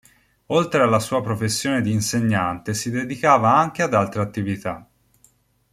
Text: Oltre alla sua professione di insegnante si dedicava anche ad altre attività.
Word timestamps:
Oltre 0.47 0.81
alla 0.81 0.97
sua 0.99 1.21
professione 1.21 1.83
di 1.83 1.91
insegnante 1.91 2.73
si 2.73 2.89
dedicava 2.89 3.55
anche 3.55 3.83
ad 3.83 3.93
altre 3.93 4.23
attività. 4.23 4.89